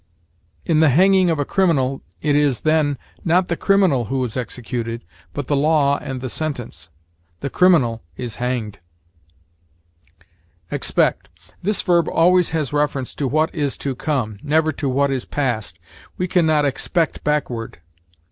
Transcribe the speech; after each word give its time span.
In 0.65 0.79
the 0.79 0.89
hanging 0.89 1.29
of 1.29 1.37
a 1.37 1.45
criminal, 1.45 2.01
it 2.23 2.35
is, 2.35 2.61
then, 2.61 2.97
not 3.23 3.49
the 3.49 3.55
criminal 3.55 4.05
who 4.05 4.23
is 4.23 4.35
executed, 4.35 5.05
but 5.31 5.45
the 5.45 5.55
law 5.55 5.99
and 5.99 6.21
the 6.21 6.27
sentence. 6.27 6.89
The 7.41 7.51
criminal 7.51 8.01
is 8.17 8.37
hanged. 8.37 8.79
EXPECT. 10.71 11.29
This 11.61 11.83
verb 11.83 12.09
always 12.09 12.49
has 12.49 12.73
reference 12.73 13.13
to 13.13 13.27
what 13.27 13.53
is 13.53 13.77
to 13.77 13.93
come, 13.93 14.39
never 14.41 14.71
to 14.71 14.89
what 14.89 15.11
is 15.11 15.23
past. 15.25 15.77
We 16.17 16.27
can 16.27 16.47
not 16.47 16.65
expect 16.65 17.23
backward. 17.23 17.79